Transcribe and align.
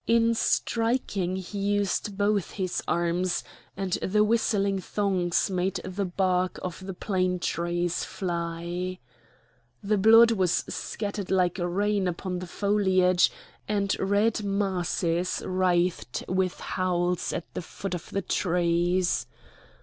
In 0.07 0.33
striking 0.33 1.35
he 1.35 1.59
used 1.59 2.17
both 2.17 2.53
his 2.53 2.81
arms, 2.87 3.43
and 3.77 3.93
the 4.01 4.23
whistling 4.23 4.79
thongs 4.79 5.47
made 5.51 5.75
the 5.85 6.05
bark 6.05 6.57
of 6.63 6.83
the 6.87 6.95
plane 6.95 7.37
trees 7.37 8.03
fly. 8.03 8.97
The 9.83 9.99
blood 9.99 10.31
was 10.31 10.65
scattered 10.67 11.29
like 11.29 11.59
rain 11.61 12.07
upon 12.07 12.39
the 12.39 12.47
foliage, 12.47 13.31
and 13.67 13.95
red 13.99 14.43
masses 14.43 15.43
writhed 15.45 16.23
with 16.27 16.59
howls 16.59 17.31
at 17.31 17.53
the 17.53 17.61
foot 17.61 17.93
of 17.93 18.09
the 18.09 18.23
trees. 18.23 19.27